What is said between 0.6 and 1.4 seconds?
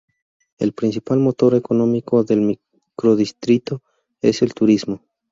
principal